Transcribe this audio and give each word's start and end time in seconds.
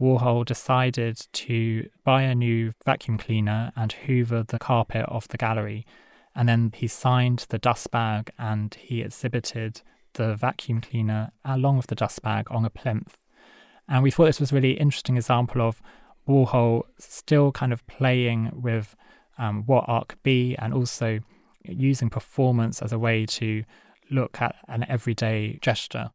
Warhol 0.00 0.46
decided 0.46 1.26
to 1.32 1.88
buy 2.04 2.22
a 2.22 2.34
new 2.34 2.72
vacuum 2.84 3.18
cleaner 3.18 3.72
and 3.76 3.92
hoover 3.92 4.42
the 4.42 4.58
carpet 4.58 5.04
off 5.08 5.28
the 5.28 5.36
gallery. 5.36 5.86
And 6.34 6.48
then 6.48 6.72
he 6.74 6.86
signed 6.86 7.46
the 7.50 7.58
dust 7.58 7.90
bag 7.90 8.30
and 8.38 8.74
he 8.74 9.02
exhibited 9.02 9.82
the 10.14 10.34
vacuum 10.34 10.80
cleaner 10.80 11.32
along 11.44 11.76
with 11.76 11.88
the 11.88 11.94
dust 11.94 12.22
bag 12.22 12.46
on 12.50 12.64
a 12.64 12.70
plinth. 12.70 13.18
And 13.88 14.02
we 14.02 14.10
thought 14.10 14.26
this 14.26 14.40
was 14.40 14.52
a 14.52 14.54
really 14.54 14.72
interesting 14.72 15.16
example 15.16 15.60
of 15.60 15.82
Warhol 16.26 16.82
still 16.98 17.52
kind 17.52 17.72
of 17.72 17.86
playing 17.86 18.52
with 18.54 18.96
um, 19.36 19.64
what 19.66 19.84
art 19.86 20.08
could 20.08 20.22
be 20.22 20.54
and 20.56 20.72
also 20.72 21.20
using 21.64 22.08
performance 22.08 22.80
as 22.80 22.92
a 22.92 22.98
way 22.98 23.26
to 23.26 23.64
look 24.10 24.40
at 24.40 24.56
an 24.68 24.86
everyday 24.88 25.58
gesture. 25.60 26.10